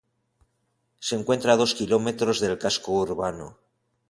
Se 1.07 1.13
encuentra 1.19 1.49
a 1.53 1.57
dos 1.61 1.75
kilómetros 1.79 2.39
del 2.39 2.57
casco 2.63 2.91
urbano. 3.07 3.47